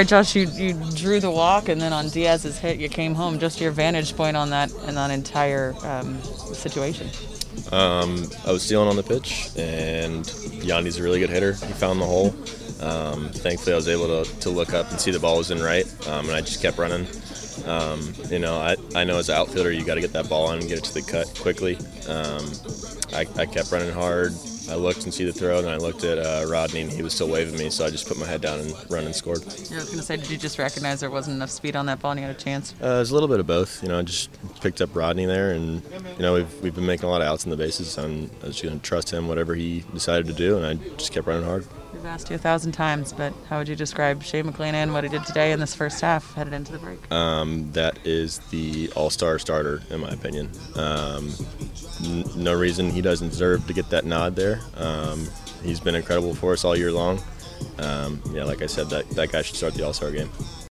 [0.00, 3.38] right, Josh, you, you drew the walk, and then on Diaz's hit, you came home.
[3.38, 7.08] Just your vantage point on that and that entire um, situation.
[7.70, 11.52] Um, I was stealing on the pitch, and Yandy's a really good hitter.
[11.52, 12.34] He found the hole.
[12.80, 15.62] Um, thankfully, I was able to, to look up and see the ball was in
[15.62, 17.06] right, um, and I just kept running.
[17.66, 20.46] Um, you know, I, I know as an outfielder, you got to get that ball
[20.48, 21.76] on and get it to the cut quickly.
[22.08, 22.50] Um,
[23.14, 24.32] I, I kept running hard.
[24.70, 27.12] I looked and see the throw, and I looked at uh, Rodney, and he was
[27.12, 29.42] still waving me, so I just put my head down and run and scored.
[29.42, 31.86] Yeah, I was going to say, did you just recognize there wasn't enough speed on
[31.86, 32.74] that ball and you had a chance?
[32.82, 33.82] Uh, it was a little bit of both.
[33.82, 34.30] You know, I just
[34.60, 35.82] picked up Rodney there, and
[36.16, 37.96] you know we've, we've been making a lot of outs in the bases.
[37.98, 40.74] And I was just going to trust him, whatever he decided to do, and I
[40.96, 41.66] just kept running hard.
[42.04, 45.08] We've asked you a thousand times, but how would you describe Shane McClanahan what he
[45.08, 47.10] did today in this first half, headed into the break?
[47.10, 50.50] Um, that is the all-star starter, in my opinion.
[50.76, 51.32] Um,
[52.04, 54.60] n- no reason he doesn't deserve to get that nod there.
[54.76, 55.26] Um,
[55.62, 57.22] he's been incredible for us all year long.
[57.78, 60.28] Um, yeah, like I said, that, that guy should start the all-star game.